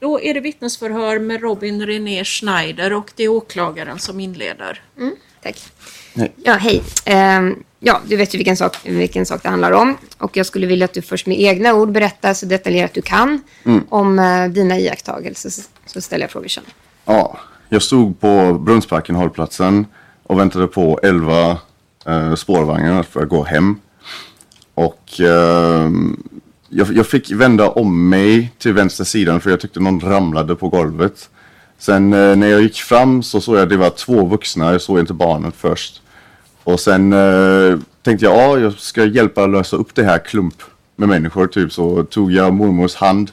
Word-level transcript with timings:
Då 0.00 0.20
är 0.20 0.34
det 0.34 0.40
vittnesförhör 0.40 1.18
med 1.18 1.40
Robin 1.40 1.86
René 1.86 2.24
Schneider 2.24 2.92
och 2.92 3.12
det 3.16 3.24
är 3.24 3.28
åklagaren 3.28 3.98
som 3.98 4.20
inleder. 4.20 4.82
Tack. 5.42 5.62
Nej. 6.14 6.32
Ja, 6.44 6.52
hej. 6.54 6.82
Ehm, 7.04 7.62
ja, 7.80 8.00
du 8.06 8.16
vet 8.16 8.34
ju 8.34 8.38
vilken 8.38 8.56
sak, 8.56 8.76
vilken 8.82 9.26
sak 9.26 9.42
det 9.42 9.48
handlar 9.48 9.72
om. 9.72 9.96
Och 10.18 10.36
jag 10.36 10.46
skulle 10.46 10.66
vilja 10.66 10.84
att 10.84 10.92
du 10.92 11.02
först 11.02 11.26
med 11.26 11.40
egna 11.40 11.74
ord 11.74 11.92
berättar 11.92 12.34
så 12.34 12.46
detaljerat 12.46 12.94
du 12.94 13.02
kan 13.02 13.42
om 13.88 14.18
eh, 14.18 14.48
dina 14.48 14.78
iakttagelser. 14.78 15.50
Så, 15.50 15.62
så 15.86 16.00
ställer 16.00 16.24
jag 16.24 16.30
frågor 16.30 16.48
sen. 16.48 16.64
Ja, 17.04 17.38
jag 17.68 17.82
stod 17.82 18.20
på 18.20 18.52
Brunnsparken 18.52 19.14
hållplatsen 19.14 19.86
och 20.22 20.38
väntade 20.38 20.66
på 20.66 21.00
11 21.02 21.58
eh, 22.06 22.34
spårvagnar 22.34 23.02
för 23.02 23.22
att 23.22 23.28
gå 23.28 23.42
hem. 23.44 23.80
Och 24.74 25.20
ehm, 25.20 26.22
jag, 26.68 26.96
jag 26.96 27.06
fick 27.06 27.30
vända 27.30 27.70
om 27.70 28.08
mig 28.08 28.52
till 28.58 28.72
vänster 28.72 29.04
sidan 29.04 29.40
för 29.40 29.50
jag 29.50 29.60
tyckte 29.60 29.80
någon 29.80 30.00
ramlade 30.00 30.54
på 30.54 30.68
golvet. 30.68 31.30
Sen 31.78 32.12
eh, 32.12 32.36
när 32.36 32.46
jag 32.46 32.62
gick 32.62 32.76
fram 32.76 33.22
så 33.22 33.40
såg 33.40 33.56
jag 33.56 33.62
att 33.62 33.68
det 33.68 33.76
var 33.76 33.90
två 33.90 34.24
vuxna, 34.26 34.72
jag 34.72 34.80
såg 34.80 34.98
inte 34.98 35.14
barnet 35.14 35.54
först. 35.56 36.02
Och 36.64 36.80
sen 36.80 37.12
eh, 37.12 37.78
tänkte 38.02 38.24
jag, 38.24 38.36
ja, 38.36 38.58
jag 38.58 38.72
ska 38.72 39.04
hjälpa 39.04 39.46
lösa 39.46 39.76
upp 39.76 39.94
det 39.94 40.04
här 40.04 40.18
klump 40.18 40.62
med 40.96 41.08
människor 41.08 41.46
typ. 41.46 41.72
Så 41.72 42.04
tog 42.04 42.32
jag 42.32 42.54
mormors 42.54 42.94
hand 42.94 43.30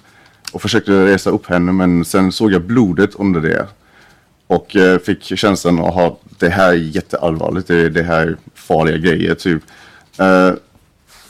och 0.52 0.62
försökte 0.62 1.06
resa 1.06 1.30
upp 1.30 1.48
henne 1.48 1.72
men 1.72 2.06
sen 2.06 2.32
såg 2.32 2.52
jag 2.52 2.62
blodet 2.62 3.16
under 3.16 3.42
det. 3.42 3.68
Och 4.48 4.76
eh, 4.76 5.00
fick 5.00 5.40
känslan 5.40 5.80
att 5.80 5.94
ha 5.94 6.18
det 6.40 6.50
här 6.50 6.70
är 6.70 6.74
jätteallvarligt, 6.74 7.68
det, 7.68 7.90
det 7.90 8.04
här 8.04 8.28
är 8.28 8.38
farliga 8.56 8.98
grejer 8.98 9.36
typ. 9.36 9.64
Eh, 10.20 10.52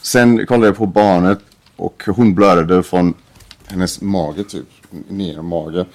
sen 0.02 0.46
kollade 0.46 0.68
jag 0.68 0.78
på 0.78 0.86
barnet 0.86 1.40
och 1.84 2.04
hon 2.08 2.36
blödde 2.36 2.84
från 2.84 3.14
hennes 3.68 4.02
mage 4.02 4.44
typ, 4.44 4.68
ner 5.08 5.42
mage. 5.42 5.86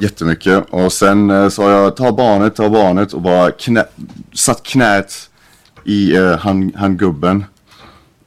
Jättemycket. 0.00 0.64
Och 0.70 0.92
sen 0.92 1.30
eh, 1.30 1.48
sa 1.48 1.70
jag 1.70 1.96
ta 1.96 2.12
barnet, 2.12 2.56
ta 2.56 2.70
barnet 2.70 3.12
och 3.12 3.22
bara 3.22 3.50
knä, 3.50 3.84
satt 4.32 4.62
knät 4.62 5.30
i 5.84 6.16
eh, 6.16 6.38
han, 6.38 6.72
han 6.76 6.96
gubben. 6.96 7.44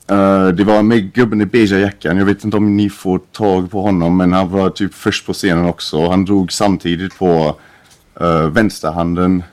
Eh, 0.07 0.47
det 0.47 0.63
var 0.63 0.83
med 0.83 1.13
gubben 1.13 1.41
i 1.41 1.45
beigea 1.45 1.79
jackan. 1.79 2.17
Jag 2.17 2.25
vet 2.25 2.43
inte 2.43 2.57
om 2.57 2.77
ni 2.77 2.89
får 2.89 3.19
tag 3.19 3.71
på 3.71 3.81
honom 3.81 4.17
men 4.17 4.33
han 4.33 4.49
var 4.49 4.69
typ 4.69 4.93
först 4.93 5.25
på 5.25 5.33
scenen 5.33 5.65
också. 5.65 6.09
Han 6.09 6.25
drog 6.25 6.51
samtidigt 6.51 7.17
på 7.17 7.55
uh, 8.21 8.47
vänsterhanden 8.47 9.43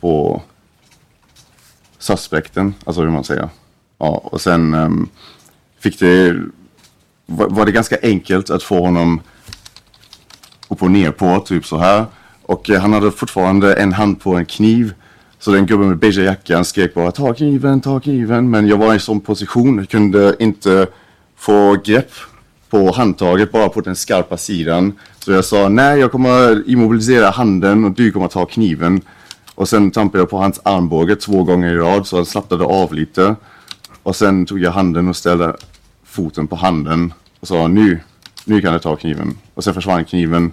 på 0.00 0.42
suspekten, 1.98 2.74
alltså 2.84 3.02
hur 3.02 3.10
man 3.10 3.24
säger. 3.24 3.48
Ja, 3.98 4.06
och 4.24 4.40
sen 4.40 4.74
um, 4.74 5.08
fick 5.90 6.00
det, 6.00 6.42
var, 7.26 7.48
var 7.48 7.66
det 7.66 7.72
ganska 7.72 7.98
enkelt 8.02 8.50
att 8.50 8.62
få 8.62 8.80
honom 8.80 9.20
upp 10.68 10.82
och 10.82 10.90
ner 10.90 11.10
på, 11.10 11.40
typ 11.40 11.66
så 11.66 11.78
här. 11.78 12.04
Och 12.42 12.70
eh, 12.70 12.80
han 12.80 12.92
hade 12.92 13.10
fortfarande 13.10 13.74
en 13.74 13.92
hand 13.92 14.20
på 14.20 14.34
en 14.34 14.46
kniv. 14.46 14.94
Så 15.38 15.50
den 15.50 15.66
gubben 15.66 15.88
med 15.88 15.98
beige 15.98 16.18
jackan 16.18 16.64
skrek 16.64 16.94
bara 16.94 17.10
ta 17.12 17.34
kniven, 17.34 17.80
ta 17.80 18.00
kniven. 18.00 18.50
Men 18.50 18.66
jag 18.66 18.76
var 18.76 18.90
i 18.90 18.94
en 18.94 19.00
sån 19.00 19.20
position, 19.20 19.78
jag 19.78 19.88
kunde 19.88 20.36
inte 20.38 20.86
få 21.36 21.76
grepp 21.84 22.10
på 22.70 22.92
handtaget 22.92 23.52
bara 23.52 23.68
på 23.68 23.80
den 23.80 23.96
skarpa 23.96 24.36
sidan. 24.36 24.92
Så 25.18 25.32
jag 25.32 25.44
sa 25.44 25.68
nej, 25.68 26.00
jag 26.00 26.12
kommer 26.12 26.68
immobilisera 26.70 27.30
handen 27.30 27.84
och 27.84 27.92
du 27.92 28.10
kommer 28.12 28.28
ta 28.28 28.46
kniven. 28.46 29.00
Och 29.54 29.68
sen 29.68 29.90
trampade 29.90 30.22
jag 30.22 30.30
på 30.30 30.38
hans 30.38 30.60
armbåge 30.62 31.16
två 31.16 31.44
gånger 31.44 31.74
i 31.74 31.76
rad 31.76 32.06
så 32.06 32.16
han 32.16 32.26
slappnade 32.26 32.64
av 32.64 32.94
lite. 32.94 33.36
Och 34.02 34.16
sen 34.16 34.46
tog 34.46 34.58
jag 34.58 34.70
handen 34.70 35.08
och 35.08 35.16
ställde 35.16 35.56
foten 36.16 36.46
på 36.46 36.56
handen 36.56 37.12
och 37.40 37.48
sa 37.48 37.68
nu, 37.68 38.00
nu 38.44 38.60
kan 38.60 38.72
du 38.72 38.78
ta 38.78 38.96
kniven. 38.96 39.38
Och 39.54 39.64
sen 39.64 39.74
försvann 39.74 40.04
kniven 40.04 40.52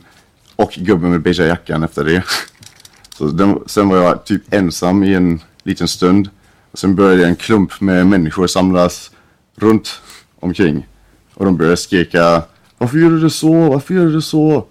och 0.56 0.72
gubben 0.72 1.12
med 1.12 1.22
beigea 1.22 1.48
jackan 1.48 1.84
efter 1.84 2.06
det. 2.06 2.24
Så 3.18 3.26
den, 3.26 3.60
sen 3.66 3.90
var 3.90 3.98
jag 3.98 4.26
typ 4.26 4.54
ensam 4.54 5.04
i 5.04 5.14
en 5.14 5.42
liten 5.64 5.88
stund. 5.88 6.30
Och 6.72 6.80
sen 6.80 6.96
började 6.96 7.26
en 7.26 7.36
klump 7.36 7.82
med 7.82 8.08
människor 8.08 8.48
samlas 8.48 9.12
runt 9.56 10.02
omkring. 10.40 10.88
Och 11.34 11.46
de 11.46 11.58
började 11.58 11.78
skrika 11.78 12.44
Varför 12.78 12.98
gör 12.98 13.10
du 13.10 13.20
det 13.20 13.30
så? 13.30 13.54
Varför 13.70 13.94
gör 13.94 14.06
du 14.06 14.12
det 14.12 14.22
så? 14.22 14.66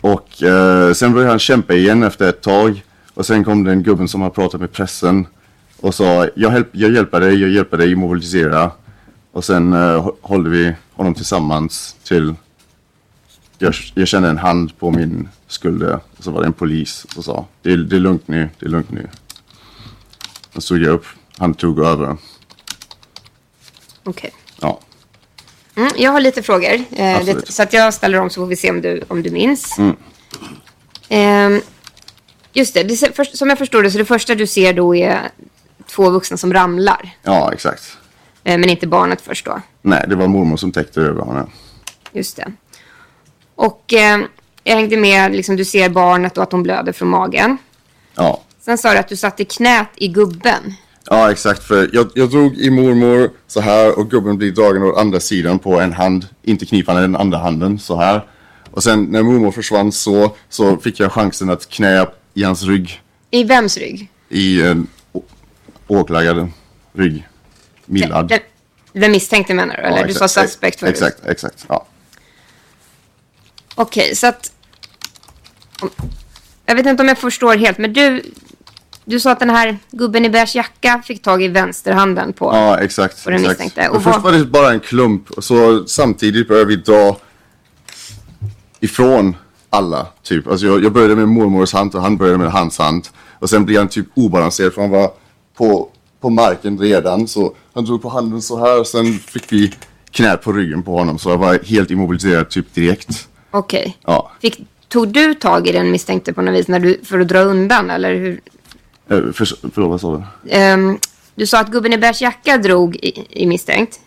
Och 0.00 0.42
eh, 0.42 0.92
sen 0.92 1.12
började 1.12 1.30
han 1.30 1.38
kämpa 1.38 1.74
igen 1.74 2.02
efter 2.02 2.28
ett 2.28 2.42
tag. 2.42 2.84
Och 3.14 3.26
sen 3.26 3.44
kom 3.44 3.64
den 3.64 3.82
gubben 3.82 4.08
som 4.08 4.20
har 4.20 4.30
pratat 4.30 4.60
med 4.60 4.72
pressen 4.72 5.26
och 5.80 5.94
sa 5.94 6.28
jag, 6.34 6.52
hjälp, 6.52 6.68
jag 6.72 6.90
hjälper 6.90 7.20
dig, 7.20 7.40
jag 7.40 7.50
hjälper 7.50 7.76
dig 7.76 7.94
mobilisera. 7.94 8.70
Och 9.32 9.44
sen 9.44 9.72
eh, 9.72 10.10
håller 10.20 10.50
vi 10.50 10.74
honom 10.92 11.14
tillsammans 11.14 11.96
till 12.04 12.34
jag, 13.58 13.74
jag 13.94 14.08
kände 14.08 14.28
en 14.28 14.38
hand 14.38 14.78
på 14.78 14.90
min 14.90 15.28
skulder 15.46 16.00
och 16.16 16.24
så 16.24 16.30
var 16.30 16.40
det 16.40 16.46
en 16.46 16.52
polis 16.52 17.06
som 17.08 17.22
sa 17.22 17.46
det 17.62 17.72
är, 17.72 17.76
det 17.76 17.96
är 17.96 18.00
lugnt 18.00 18.28
nu, 18.28 18.48
det 18.58 18.66
är 18.66 18.70
lugnt 18.70 18.90
nu. 18.90 19.08
Då 20.52 20.60
stod 20.60 20.78
jag 20.78 20.92
upp, 20.92 21.06
han 21.38 21.54
tog 21.54 21.78
över. 21.78 22.16
Okej. 24.04 24.30
Ja, 24.60 24.80
Mm, 25.76 25.92
jag 25.96 26.10
har 26.10 26.20
lite 26.20 26.42
frågor. 26.42 26.72
Eh, 26.72 27.24
det, 27.24 27.52
så 27.52 27.62
att 27.62 27.72
jag 27.72 27.94
ställer 27.94 28.18
dem 28.18 28.30
så 28.30 28.40
får 28.40 28.46
vi 28.46 28.56
se 28.56 28.70
om 28.70 28.80
du, 28.80 29.02
om 29.08 29.22
du 29.22 29.30
minns. 29.30 29.78
Mm. 29.78 29.96
Ehm, 31.08 31.60
just 32.52 32.74
det, 32.74 32.82
det 32.82 32.96
som 33.36 33.48
jag 33.48 33.58
förstår 33.58 33.82
det 33.82 33.90
så 33.90 33.98
det 33.98 34.04
första 34.04 34.34
du 34.34 34.46
ser 34.46 34.72
då 34.72 34.96
är 34.96 35.30
två 35.86 36.10
vuxna 36.10 36.36
som 36.36 36.52
ramlar. 36.52 37.10
ja 37.22 37.52
exakt. 37.52 37.98
Eh, 38.44 38.58
men 38.58 38.70
inte 38.70 38.86
barnet 38.86 39.20
först 39.20 39.46
då. 39.46 39.60
Nej, 39.82 40.04
det 40.08 40.16
var 40.16 40.26
mormor 40.26 40.56
som 40.56 40.72
täckte 40.72 41.00
över 41.00 41.22
honom. 41.22 41.50
Just 42.12 42.36
det. 42.36 42.52
Och 43.54 43.92
eh, 43.92 44.20
jag 44.64 44.74
hängde 44.74 44.96
med, 44.96 45.32
liksom, 45.32 45.56
du 45.56 45.64
ser 45.64 45.88
barnet 45.88 46.36
och 46.36 46.42
att 46.42 46.52
hon 46.52 46.62
blöder 46.62 46.92
från 46.92 47.08
magen. 47.08 47.56
Ja, 48.14 48.42
Sen 48.64 48.78
sa 48.78 48.92
du 48.92 48.98
att 48.98 49.08
du 49.08 49.16
satte 49.16 49.44
knät 49.44 49.88
i 49.96 50.08
gubben. 50.08 50.74
Ja, 51.10 51.30
exakt. 51.30 51.62
För 51.62 51.90
jag, 51.92 52.10
jag 52.14 52.30
drog 52.30 52.56
i 52.56 52.70
mormor 52.70 53.30
så 53.46 53.60
här 53.60 53.98
och 53.98 54.10
gubben 54.10 54.38
blir 54.38 54.52
dragen 54.52 54.82
åt 54.82 54.98
andra 54.98 55.20
sidan 55.20 55.58
på 55.58 55.80
en 55.80 55.92
hand. 55.92 56.26
Inte 56.42 56.66
knipan, 56.66 56.96
den 56.96 57.16
andra 57.16 57.38
handen 57.38 57.78
så 57.78 57.96
här. 57.96 58.26
Och 58.70 58.82
sen 58.82 59.04
när 59.04 59.22
mormor 59.22 59.50
försvann 59.50 59.92
så, 59.92 60.36
så 60.48 60.76
fick 60.76 61.00
jag 61.00 61.12
chansen 61.12 61.50
att 61.50 61.68
knä 61.68 62.06
i 62.34 62.42
hans 62.42 62.62
rygg. 62.62 63.02
I 63.30 63.44
vems 63.44 63.76
rygg? 63.76 64.10
I 64.28 64.62
en 64.62 64.86
åklagare 65.86 66.48
rygg. 66.92 67.28
Millard. 67.86 68.28
Den, 68.28 68.40
den 68.92 69.10
misstänkte 69.10 69.54
menar 69.54 69.76
du? 69.76 69.82
Eller 69.82 69.98
Ja, 69.98 70.06
du 70.06 70.14
sa 70.14 70.24
exakt. 70.24 70.50
suspect 70.50 70.80
förut? 70.80 70.90
Exakt, 70.92 71.26
exakt. 71.26 71.66
Ja. 71.68 71.86
Okej, 73.74 74.16
så 74.16 74.26
att... 74.26 74.52
om- 75.80 75.90
Jag 76.66 76.74
vet 76.74 76.86
inte 76.86 77.02
om 77.02 77.08
jag 77.08 77.18
förstår 77.18 77.56
helt, 77.56 77.78
men 77.78 77.92
du... 77.92 78.22
Du 79.04 79.20
sa 79.20 79.30
att 79.30 79.40
den 79.40 79.50
här 79.50 79.78
gubben 79.90 80.24
i 80.24 80.30
beige 80.30 80.54
jacka 80.56 81.02
fick 81.06 81.22
tag 81.22 81.42
i 81.42 81.48
vänsterhanden 81.48 82.32
på... 82.32 82.44
Ja, 82.54 82.78
exakt. 82.78 83.26
Och 83.26 83.32
den 83.32 83.40
exakt. 83.40 83.60
misstänkte. 83.60 83.88
Och 83.88 84.02
först 84.02 84.18
var 84.18 84.32
det 84.32 84.44
bara 84.44 84.70
en 84.72 84.80
klump. 84.80 85.30
Och 85.30 85.44
så 85.44 85.86
samtidigt 85.86 86.48
började 86.48 86.68
vi 86.68 86.76
dra 86.76 87.16
ifrån 88.80 89.36
alla. 89.70 90.06
Typ. 90.22 90.46
Alltså 90.46 90.66
jag, 90.66 90.84
jag 90.84 90.92
började 90.92 91.16
med 91.16 91.28
mormors 91.28 91.72
hand 91.72 91.94
och 91.94 92.02
han 92.02 92.16
började 92.16 92.38
med 92.38 92.52
hans 92.52 92.78
hand. 92.78 93.08
Och 93.38 93.50
sen 93.50 93.64
blev 93.64 93.78
han 93.78 93.88
typ 93.88 94.06
obalanserad 94.14 94.72
för 94.74 94.80
han 94.80 94.90
var 94.90 95.12
på, 95.56 95.88
på 96.20 96.30
marken 96.30 96.78
redan. 96.78 97.28
Så 97.28 97.54
han 97.74 97.84
drog 97.84 98.02
på 98.02 98.08
handen 98.08 98.42
så 98.42 98.58
här 98.58 98.80
och 98.80 98.86
sen 98.86 99.18
fick 99.18 99.52
vi 99.52 99.72
knät 100.10 100.42
på 100.42 100.52
ryggen 100.52 100.82
på 100.82 100.96
honom. 100.98 101.18
Så 101.18 101.30
jag 101.30 101.38
var 101.38 101.58
helt 101.64 101.90
immobiliserad 101.90 102.50
typ 102.50 102.74
direkt. 102.74 103.28
Okej. 103.50 103.98
Ja. 104.02 104.30
Fick, 104.40 104.66
tog 104.88 105.08
du 105.08 105.34
tag 105.34 105.68
i 105.68 105.72
den 105.72 105.90
misstänkte 105.90 106.32
på 106.32 106.42
något 106.42 106.54
vis 106.54 106.68
när 106.68 106.80
du, 106.80 107.00
för 107.04 107.20
att 107.20 107.28
dra 107.28 107.40
undan, 107.40 107.90
eller 107.90 108.14
hur? 108.14 108.40
Eh, 109.08 109.32
för, 109.32 109.70
förlåt, 109.74 109.90
vad 109.90 110.00
sa 110.00 110.16
du? 110.16 110.50
Ehm, 110.50 110.98
du 111.34 111.46
sa 111.46 111.60
att 111.60 111.70
gubben 111.70 111.92
i 111.92 111.98
beige 111.98 112.22
jacka 112.22 112.58
drog 112.58 112.96
i, 112.96 113.26
i 113.30 113.46
misstänkt 113.46 114.00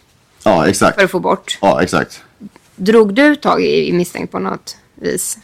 Ja, 0.43 0.67
exakt. 0.67 0.97
för 0.97 1.05
att 1.05 1.11
få 1.11 1.19
bort. 1.19 1.57
Ja, 1.61 1.81
exakt. 1.81 2.23
Drog 2.75 3.13
du 3.13 3.35
tag 3.35 3.63
i, 3.63 3.89
i 3.89 3.93
misstänkt 3.93 4.31
på 4.31 4.39
något 4.39 4.77
vis? 4.95 5.37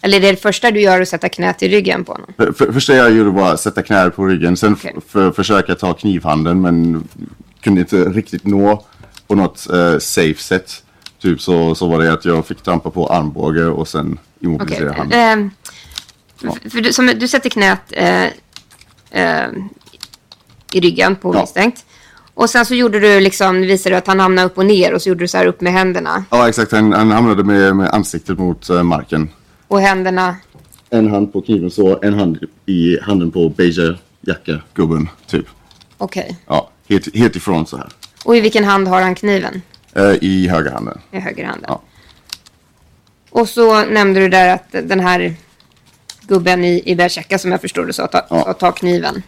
Eller 0.00 0.16
är 0.16 0.20
det 0.20 0.30
det 0.30 0.36
första 0.36 0.70
du 0.70 0.80
gör 0.80 1.00
att 1.00 1.08
sätta 1.08 1.28
knät 1.28 1.62
i 1.62 1.68
ryggen 1.68 2.04
på 2.04 2.12
honom? 2.12 2.32
För, 2.36 2.52
för, 2.52 2.72
första 2.72 2.94
jag 2.94 3.12
gjorde 3.12 3.30
var 3.30 3.52
att 3.52 3.60
sätta 3.60 3.82
knä 3.82 4.10
på 4.10 4.26
ryggen. 4.26 4.56
Sen 4.56 4.76
för, 5.08 5.32
försöka 5.32 5.74
ta 5.74 5.94
knivhanden 5.94 6.60
men 6.60 7.08
kunde 7.62 7.80
inte 7.80 8.04
riktigt 8.04 8.46
nå 8.46 8.84
på 9.26 9.34
något 9.34 9.70
eh, 9.70 9.98
safe 9.98 10.42
sätt. 10.42 10.82
Typ 11.18 11.40
så, 11.40 11.74
så 11.74 11.86
var 11.86 11.98
det 12.02 12.12
att 12.12 12.24
jag 12.24 12.46
fick 12.46 12.62
trampa 12.62 12.90
på 12.90 13.06
armbåge 13.06 13.64
och 13.66 13.88
sen 13.88 14.18
immobilisera 14.40 14.92
handen. 14.92 15.18
ehm, 15.20 15.50
för- 16.36 16.70
för 16.70 16.80
du, 16.80 16.92
som, 16.92 17.06
du 17.06 17.28
sätter 17.28 17.50
knät 17.50 17.80
eh, 17.90 18.24
eh, 19.10 19.48
i 20.72 20.80
ryggen 20.80 21.16
på 21.16 21.34
Ja. 21.34 21.40
misstänkt. 21.40 21.84
Och 22.34 22.50
sen 22.50 22.66
så 22.66 22.74
gjorde 22.74 23.00
du 23.00 23.20
liksom, 23.20 23.60
visade 23.60 23.94
du 23.94 23.98
att 23.98 24.06
han 24.06 24.20
hamnade 24.20 24.46
upp 24.46 24.58
och 24.58 24.66
ner 24.66 24.92
och 24.94 25.02
så 25.02 25.08
gjorde 25.08 25.24
du 25.24 25.28
så 25.28 25.38
här 25.38 25.46
upp 25.46 25.60
med 25.60 25.72
händerna. 25.72 26.24
Ja 26.30 26.48
exakt, 26.48 26.72
han, 26.72 26.92
han 26.92 27.10
hamnade 27.10 27.44
med, 27.44 27.76
med 27.76 27.88
ansiktet 27.94 28.38
mot 28.38 28.70
eh, 28.70 28.82
marken. 28.82 29.28
Och 29.68 29.80
händerna, 29.80 30.36
En 30.90 31.10
hand 31.10 31.32
på 31.32 31.42
kniven 31.42 31.70
så, 31.70 31.98
en 32.02 32.14
hand 32.18 32.38
i 32.66 32.98
handen 33.02 33.30
på 33.30 33.48
beige 33.48 33.96
jacka, 34.20 34.60
gubben, 34.74 35.08
typ. 35.26 35.46
okej. 35.98 36.36
Ja, 36.46 36.70
helt, 36.92 37.16
helt 37.16 37.36
ifrån 37.36 37.66
så 37.66 37.76
här. 37.76 37.88
Och 38.24 38.36
i 38.36 38.40
vilken 38.40 38.64
hand 38.64 38.88
har 38.88 39.00
han 39.02 39.14
kniven? 39.14 39.62
Eh, 39.94 40.14
I 40.20 40.48
högra 40.48 40.72
handen. 40.72 40.98
I 41.10 41.18
höger 41.18 41.44
handen. 41.44 41.64
Ja. 41.68 41.82
Och 43.30 43.48
så 43.48 43.84
nämnde 43.84 44.20
du 44.20 44.28
där 44.28 44.54
att 44.54 44.66
den 44.72 45.00
här 45.00 45.34
gubben 46.20 46.64
i, 46.64 46.68
i 46.86 46.94
jacka 47.10 47.38
som 47.38 47.50
jag 47.50 47.60
förstår 47.60 47.84
du 47.86 47.92
sa, 47.92 48.06
ta, 48.06 48.26
Ja. 48.30 48.44
sa 48.44 48.52
ta 48.52 48.72
kniven. 48.72 49.22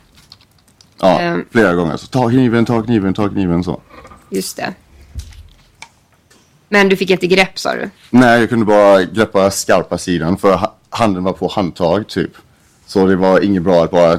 Ja, 1.00 1.20
Ehm. 1.20 1.44
flera 1.50 1.74
gånger. 1.74 1.96
Så 1.96 2.06
ta 2.06 2.28
kniven, 2.30 2.64
ta 2.64 2.82
kniven, 2.82 3.14
ta 3.14 3.28
kniven 3.28 3.64
så. 3.64 3.80
Just 4.30 4.56
det. 4.56 4.74
Men 6.68 6.88
du 6.88 6.96
fick 6.96 7.10
inte 7.10 7.26
grepp 7.26 7.58
sa 7.58 7.74
du? 7.74 7.90
Nej, 8.10 8.40
jag 8.40 8.48
kunde 8.48 8.64
bara 8.64 9.02
greppa 9.04 9.50
skarpa 9.50 9.98
sidan 9.98 10.36
för 10.36 10.56
ha- 10.56 10.74
handen 10.90 11.24
var 11.24 11.32
på 11.32 11.48
handtag 11.48 12.08
typ. 12.08 12.30
Så 12.86 13.06
det 13.06 13.16
var 13.16 13.40
inget 13.44 13.62
bra 13.62 13.84
att 13.84 13.90
bara, 13.90 14.18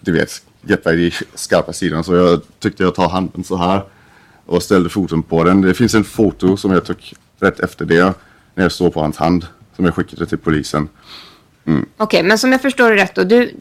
du 0.00 0.12
vet, 0.12 0.42
greppa 0.62 0.92
i 0.92 1.12
skarpa 1.34 1.72
sidan. 1.72 2.04
Så 2.04 2.14
jag 2.14 2.40
tyckte 2.58 2.82
jag 2.82 2.94
tar 2.94 3.08
handen 3.08 3.44
så 3.44 3.56
här 3.56 3.82
och 4.46 4.62
ställde 4.62 4.88
foten 4.88 5.22
på 5.22 5.44
den. 5.44 5.60
Det 5.60 5.74
finns 5.74 5.94
en 5.94 6.04
foto 6.04 6.56
som 6.56 6.72
jag 6.72 6.84
tog 6.84 7.14
rätt 7.40 7.60
efter 7.60 7.84
det 7.84 8.14
när 8.54 8.64
jag 8.64 8.72
står 8.72 8.90
på 8.90 9.00
hans 9.00 9.16
hand 9.16 9.46
som 9.76 9.84
jag 9.84 9.94
skickade 9.94 10.26
till 10.26 10.38
polisen. 10.38 10.88
Okej, 11.96 12.22
men 12.22 12.38
som 12.38 12.52
jag 12.52 12.62
förstår 12.62 12.90
det 12.90 12.96
rätt 12.96 13.14
då. 13.14 13.24
Du, 13.24 13.54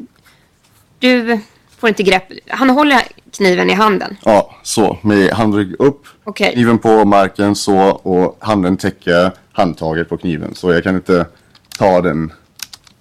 du 1.00 1.40
får 1.78 1.90
inte 1.90 2.04
grepp. 2.04 2.24
Han 2.48 2.70
håller 2.70 3.02
kniven 3.32 3.70
i 3.70 3.74
handen. 3.74 4.18
Ja, 4.26 4.56
så 4.64 4.98
med 5.02 5.30
handrygg 5.30 5.76
upp, 5.80 6.08
Okej. 6.24 6.54
kniven 6.54 6.78
på 6.80 7.06
marken 7.06 7.56
så 7.56 7.78
och 7.90 8.38
handen 8.40 8.78
täcker 8.78 9.32
handtaget 9.52 10.10
på 10.10 10.18
kniven. 10.18 10.56
Så 10.56 10.72
jag 10.72 10.84
kan 10.84 10.96
inte 10.96 11.26
ta 11.78 12.02
den 12.02 12.32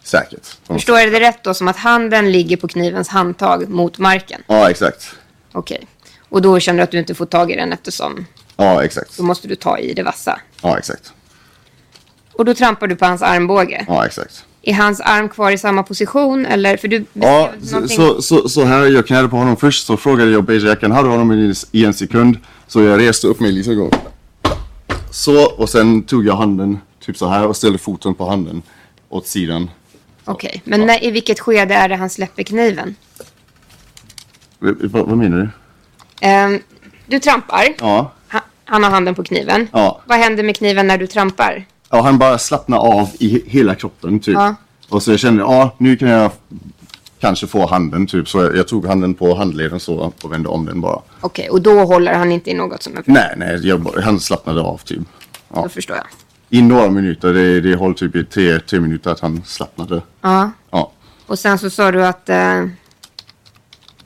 säkert. 0.08 0.46
Förstår 0.66 0.99
jag 0.99 1.12
det 1.12 1.20
rätt 1.20 1.44
då 1.44 1.55
som 1.55 1.69
att 1.69 1.76
handen 1.76 2.32
ligger 2.32 2.56
på 2.56 2.69
knivens 2.69 3.08
handtag 3.08 3.69
mot 3.69 3.99
marken? 3.99 4.40
Ja, 4.46 4.70
exakt. 4.70 5.14
Okej. 5.52 5.87
Och 6.28 6.43
då 6.43 6.60
känner 6.60 6.76
du 6.76 6.82
att 6.84 6.90
du 6.90 6.99
inte 6.99 7.14
får 7.14 7.26
tag 7.26 7.50
i 7.52 7.56
den 7.56 7.72
eftersom 7.72 8.26
Ja, 8.56 8.84
exakt. 8.84 9.16
då 9.16 9.22
måste 9.22 9.49
du 9.49 9.55
ta 9.55 9.78
i 9.78 9.94
det 9.94 10.02
vassa. 10.02 10.40
Ja, 10.62 10.78
exakt. 10.78 11.12
Och 12.32 12.44
då 12.44 12.55
trampar 12.55 12.87
du 12.87 12.96
på 12.96 13.05
hans 13.05 13.22
armbåge. 13.22 13.84
Ja, 13.88 14.06
exakt. 14.06 14.44
Är 14.62 14.75
hans 14.75 15.00
arm 15.00 15.28
kvar 15.28 15.50
i 15.50 15.58
samma 15.58 15.82
position 15.82 16.46
eller? 16.46 16.76
För 16.76 16.88
du 16.88 17.04
Ja, 17.12 17.50
någonting- 17.72 17.96
så, 17.96 18.22
så, 18.22 18.49
så 18.49 18.64
här, 18.64 18.87
jag 18.87 19.06
knäade 19.06 19.28
på 19.28 19.37
honom 19.37 19.56
först 19.56 19.87
så 19.87 19.96
frågade 19.96 20.31
jag 20.31 20.44
beigejackan, 20.44 20.93
hade 20.93 21.08
honom 21.08 21.32
i, 21.32 21.54
i 21.72 21.84
en 21.84 21.94
sekund. 21.94 22.37
Så 22.66 22.82
jag 22.82 23.00
reste 23.00 23.26
upp 23.26 23.40
mig 23.40 23.52
lite 23.52 23.75
gång. 23.75 23.90
Så, 25.11 25.44
och 25.46 25.69
sen 25.69 26.02
tog 26.02 26.26
jag 26.26 26.37
handen 26.37 26.78
typ 27.00 27.16
så 27.16 27.28
här 27.28 27.46
och 27.46 27.56
ställde 27.56 27.78
foten 27.78 28.14
på 28.14 28.28
handen 28.28 28.62
åt 29.08 29.26
sidan. 29.26 29.70
Okej, 30.28 30.62
men 30.64 30.86
när, 30.86 31.04
i 31.04 31.10
vilket 31.10 31.40
skede 31.40 31.75
är 31.75 31.88
det 31.88 31.96
han 31.96 32.10
släpper 32.10 32.42
kniven? 32.42 32.94
V- 34.58 34.72
Vad, 34.80 35.06
vad 35.06 35.19
menar 35.19 35.36
du? 35.38 35.48
Ehm, 36.26 36.60
du 37.06 37.19
trampar. 37.19 37.64
Ja. 37.80 38.12
Han, 38.28 38.40
han 38.64 38.84
har 38.84 38.90
handen 38.90 39.14
på 39.14 39.25
kniven. 39.25 39.69
Ja. 39.72 40.00
Vad 40.06 40.19
händer 40.19 40.42
med 40.42 40.56
kniven 40.56 40.86
när 40.86 40.98
du 40.98 41.06
trampar? 41.06 41.64
Ja, 41.90 42.02
han 42.02 42.19
bara 42.19 42.38
slappnade 42.38 42.82
av 42.82 43.08
i 43.19 43.28
he- 43.38 43.48
hela 43.48 43.75
kroppen 43.75 44.20
typ. 44.20 44.34
Ja. 44.34 44.54
Och 44.88 45.02
så 45.02 45.10
jag 45.10 45.19
kände, 45.20 45.42
ja 45.42 45.75
nu 45.78 45.96
kan 45.96 46.08
jag 46.08 46.30
kanske 47.20 47.46
få 47.46 47.66
handen 47.66 48.06
typ. 48.06 48.28
Så 48.28 48.42
jag, 48.42 48.56
jag 48.56 48.69
tog 48.69 48.86
handen 48.86 49.14
på 49.14 49.34
handleden 49.34 49.80
så 49.80 50.12
och 50.22 50.32
vände 50.32 50.48
om 50.48 50.66
den 50.66 50.80
bara. 50.80 51.00
Okej, 51.20 51.48
och 51.50 51.62
då 51.62 51.84
håller 51.84 52.14
han 52.14 52.32
inte 52.32 52.50
i 52.50 52.54
något 52.54 52.82
som 52.82 52.92
jag 52.94 53.02
Nej, 53.08 53.34
nej, 53.36 53.66
jag, 53.69 53.88
han 54.04 54.20
slappnade 54.20 54.60
av 54.60 54.78
typ. 54.78 54.98
Då 54.98 55.04
Ja. 55.62 55.69
förstår 55.69 55.96
jag. 55.96 56.06
I 56.50 56.62
några 56.62 56.90
minuter, 56.90 57.32
det, 57.32 57.60
det 57.60 57.76
höll 57.76 57.94
typ 57.94 58.16
i 58.16 58.24
tre, 58.24 58.60
tre 58.60 58.80
minuter 58.80 59.10
att 59.10 59.20
han 59.20 59.42
slappnade. 59.44 60.02
Ja. 60.20 60.50
Ja. 60.70 60.92
Och 61.26 61.38
sen 61.38 61.58
så 61.58 61.70
sa 61.70 61.92
du 61.92 62.06
att... 62.06 62.28
Eh, 62.28 62.66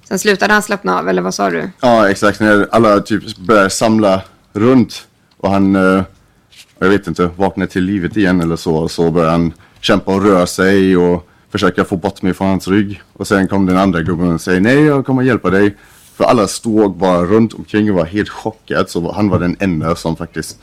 sen 0.09 0.19
slutade 0.19 0.53
han 0.53 0.63
slappna 0.63 0.99
av, 0.99 1.09
eller 1.09 1.23
vad 1.23 1.35
sa 1.35 1.51
du? 1.51 1.71
Ja, 1.81 2.11
exakt. 2.11 2.41
När 2.41 2.69
alla 2.73 3.01
typ 3.01 3.37
började 3.37 3.71
samla 3.71 4.23
runt 4.53 5.07
och 5.37 5.51
han, 5.51 5.77
eh, 5.77 6.03
jag 6.79 6.89
vet 6.89 7.07
inte, 7.07 7.31
vaknade 7.37 7.71
till 7.71 7.85
livet 7.85 8.17
igen 8.17 8.41
eller 8.41 8.57
så. 8.57 8.89
Så 8.89 9.11
började 9.11 9.33
han 9.33 9.53
kämpa 9.81 10.15
och 10.15 10.25
röra 10.25 10.47
sig 10.47 10.97
och 10.97 11.29
försöka 11.53 11.85
få 11.85 11.97
bort 11.97 12.23
mig 12.23 12.35
från 12.35 12.49
hans 12.49 12.69
rygg. 12.69 13.03
Och 13.13 13.27
sen 13.27 13.49
kom 13.49 13.67
den 13.67 13.77
andra 13.77 14.03
gubben 14.03 14.35
och 14.35 14.41
sa 14.41 14.51
nej, 14.51 14.83
jag 14.83 15.07
kommer 15.07 15.23
hjälpa 15.23 15.51
dig. 15.51 15.77
För 16.17 16.25
alla 16.25 16.49
stod 16.49 16.97
bara 16.97 17.23
runt 17.25 17.55
omkring 17.55 17.91
och 17.91 17.97
var 17.97 18.05
helt 18.05 18.29
chockade. 18.29 18.89
Så 18.89 19.13
han 19.13 19.29
var 19.29 19.39
den 19.39 19.57
enda 19.61 19.97
som 19.97 20.17
faktiskt, 20.17 20.59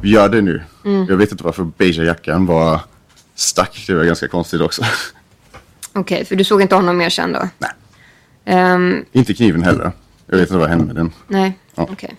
vi 0.00 0.10
gör 0.10 0.28
det 0.28 0.40
nu. 0.40 0.62
Jag 1.08 1.16
vet 1.16 1.32
inte 1.32 1.44
varför 1.44 1.64
beige 1.64 1.98
jackan 1.98 2.46
var 2.46 2.80
stack. 3.34 3.84
Det 3.86 3.94
var 3.94 4.04
ganska 4.04 4.28
konstigt 4.28 4.60
också. 4.60 4.82
Okej, 5.92 6.24
för 6.24 6.36
du 6.36 6.44
såg 6.44 6.62
inte 6.62 6.74
honom 6.74 6.96
mer 6.96 7.10
sen 7.10 7.32
då? 7.32 7.48
Nej. 7.58 7.70
Ehm, 8.44 9.04
inte 9.12 9.34
kniven 9.34 9.62
heller. 9.62 9.92
Jag 10.26 10.36
vet 10.38 10.48
inte 10.48 10.58
vad 10.58 10.68
hände 10.68 10.84
med 10.84 10.96
den. 10.96 11.12
nej, 11.28 11.58
Ja. 11.74 11.86
okej. 11.90 12.16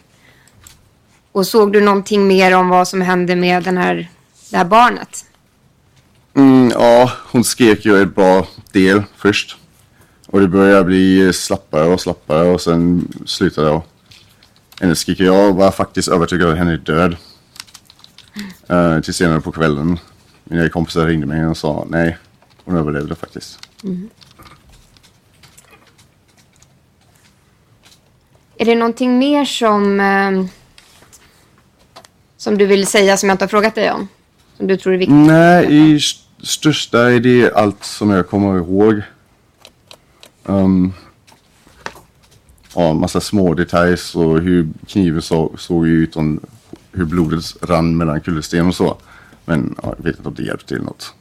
Och 1.32 1.48
såg 1.48 1.74
du 1.74 1.82
någonting 1.82 2.28
mer 2.28 2.56
om 2.56 2.70
vad 2.70 2.88
som 2.88 3.02
hände 3.02 3.36
med 3.36 3.64
den 3.64 3.78
här, 3.78 4.10
det 4.50 4.58
här 4.58 4.66
barnet? 4.66 5.26
Mm, 6.36 6.70
ja, 6.74 7.12
hon 7.32 7.44
skrek 7.44 7.86
ju 7.86 8.02
ett 8.02 8.16
bra 8.16 8.48
del 8.72 9.04
först. 9.18 9.58
Och 10.32 10.40
det 10.40 10.48
började 10.48 10.84
bli 10.84 11.34
slappare 11.34 11.84
och 11.88 12.02
slappare 12.02 12.50
och 12.50 12.62
sen 12.62 13.08
slutade 13.26 13.68
jag. 13.68 13.82
Hennes 14.82 15.00
skrik. 15.00 15.20
Jag 15.20 15.54
var 15.54 15.72
faktiskt 15.72 16.08
övertygad 16.08 16.50
att 16.50 16.58
henne 16.58 16.74
är 16.74 16.78
död. 16.78 17.16
Uh, 18.72 19.02
till 19.02 19.14
senare 19.14 19.42
på 19.42 19.52
kvällen. 19.52 20.00
Mina 20.44 20.70
kompisar 20.70 21.06
ringde 21.06 21.26
mig 21.28 21.46
och 21.46 21.58
sa 21.58 21.86
nej, 21.90 22.18
hon 22.66 22.78
överlevde 22.78 23.16
faktiskt. 23.16 23.60
Är 28.58 28.66
det 28.66 28.76
någonting 28.76 29.20
mer 29.20 29.46
som, 29.46 30.00
ehm, 30.00 30.48
som 32.38 32.58
du 32.58 32.66
vill 32.66 32.88
säga 32.88 33.18
som 33.18 33.30
jag 33.30 33.34
inte 33.34 33.44
har 33.46 33.50
frågat 33.50 33.76
dig 33.76 33.92
om? 33.92 34.08
Som 34.58 34.68
du 34.68 34.78
tror 34.78 34.94
är 34.94 34.98
viktigt? 34.98 35.16
Nej, 35.16 35.66
i 35.94 35.96
st- 35.96 36.28
största 36.44 37.12
är 37.12 37.20
det 37.20 37.52
allt 37.56 37.84
som 37.84 38.10
jag 38.10 38.30
kommer 38.30 38.58
ihåg. 38.58 39.02
Um, 40.44 40.94
ja, 42.76 42.94
massa 42.94 43.22
små 43.22 43.54
details 43.54 44.16
och 44.16 44.40
hur 44.42 44.70
kniven 44.88 45.22
så, 45.22 45.52
såg 45.58 45.88
ut 45.88 46.16
och 46.16 46.24
hur 46.92 47.06
blodet 47.06 47.46
rann 47.62 47.98
mellan 47.98 48.22
kullersten 48.22 48.68
och 48.68 48.76
så. 48.76 48.98
Men 49.46 49.76
ja, 49.84 49.94
jag 49.98 50.04
vet 50.04 50.18
inte 50.18 50.30
om 50.30 50.36
det 50.36 50.44
hjälpte 50.44 50.68
till 50.68 50.82
något. 50.82 51.14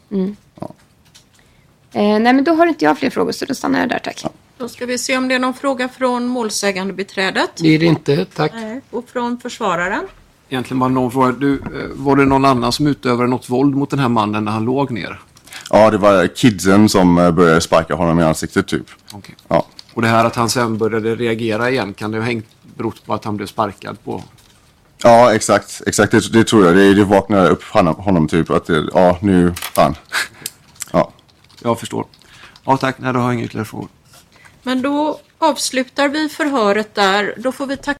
Eh, 1.93 2.03
nej, 2.03 2.33
men 2.33 2.45
då 2.45 2.55
har 2.55 2.67
inte 2.67 2.85
jag 2.85 2.99
fler 2.99 3.11
frågor 3.11 3.33
så 3.33 3.45
då 3.45 3.55
stannar 3.55 3.81
jag 3.81 3.89
där, 3.89 3.99
tack. 3.99 4.25
Då 4.59 4.69
ska 4.69 4.87
vi 4.87 4.99
se 4.99 5.17
om 5.17 5.29
det 5.29 5.35
är 5.35 5.39
någon 5.39 5.55
fråga 5.55 5.89
från 5.89 6.27
målsägande 6.27 6.93
beträdet. 6.93 7.50
Det 7.57 7.75
är 7.75 7.79
det 7.79 7.87
inte, 7.87 8.25
tack. 8.25 8.53
Nej. 8.55 8.81
Och 8.91 9.09
från 9.09 9.39
försvararen. 9.39 10.09
Egentligen 10.49 10.79
bara 10.79 10.89
någon 10.89 11.11
fråga. 11.11 11.33
Du, 11.33 11.55
eh, 11.55 11.61
var 11.93 12.17
det 12.17 12.25
någon 12.25 12.45
annan 12.45 12.73
som 12.73 12.87
utövade 12.87 13.29
något 13.29 13.50
våld 13.50 13.75
mot 13.75 13.91
den 13.91 13.99
här 13.99 14.09
mannen 14.09 14.45
när 14.45 14.53
han 14.53 14.65
låg 14.65 14.91
ner? 14.91 15.21
Ja, 15.71 15.90
det 15.90 15.99
var 15.99 16.26
kidsen 16.26 16.88
som 16.88 17.19
eh, 17.19 17.31
började 17.31 17.61
sparka 17.61 17.95
honom 17.95 18.21
i 18.21 18.23
ansiktet 18.23 18.67
typ. 18.69 18.87
Okej. 19.12 19.35
Ja, 19.49 19.67
Och 19.95 20.02
det 20.02 20.09
här 20.09 20.25
att 20.25 20.37
han 20.37 20.50
sen 20.50 20.79
började 20.79 21.14
reagera 21.17 21.71
igen, 21.71 21.95
kan 21.95 22.11
det 22.11 22.19
ha 22.19 22.25
hängt 22.25 22.47
berott 22.76 23.07
på 23.07 23.14
att 23.14 23.25
han 23.25 23.37
blev 23.37 23.47
sparkad 23.47 24.05
på? 24.05 24.23
ja 25.02 25.35
exakt. 25.35 25.83
exakt 25.87 26.12
det, 26.12 26.33
det 26.33 26.45
tror 26.45 26.67
jag. 26.67 26.76
Det, 26.76 26.95
det 26.95 27.05
vaknade 27.05 27.49
upp 27.49 27.62
honom, 27.64 27.95
honom 27.95 28.29
typ 28.29 28.50
att 28.50 28.67
det, 28.67 28.88
ja, 28.95 29.19
nu 29.21 29.55
fan. 29.55 29.95
Ja. 30.93 31.12
Jag 31.62 31.79
förstår. 31.81 32.05
Ja, 32.64 32.76
tack. 32.76 32.99
Nej, 32.99 33.12
då 33.12 33.19
har 33.19 33.26
jag 33.26 33.35
inga 33.35 33.45
ytterligare 33.45 33.64
frågor. 33.67 33.88
Men 34.62 34.83
då 34.83 35.21
avslutar 35.38 36.09
vi 36.09 36.29
förhöret 36.29 36.95
där. 36.95 37.35
Då 37.37 37.52
får 37.52 37.67
vi 37.67 37.76
tacka 37.76 38.00